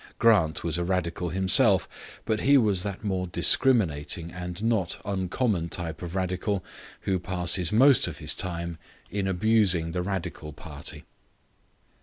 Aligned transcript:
Grant 0.17 0.63
was 0.63 0.79
a 0.79 0.83
Radical 0.83 1.29
himself, 1.29 1.87
but 2.25 2.39
he 2.41 2.57
was 2.57 2.81
that 2.81 3.03
more 3.03 3.27
discriminating 3.27 4.31
and 4.31 4.63
not 4.63 4.99
uncommon 5.05 5.69
type 5.69 6.01
of 6.01 6.15
Radical 6.15 6.65
who 7.01 7.19
passes 7.19 7.71
most 7.71 8.07
of 8.07 8.17
his 8.17 8.33
time 8.33 8.79
in 9.11 9.27
abusing 9.27 9.91
the 9.91 10.01
Radical 10.01 10.53
party. 10.53 11.05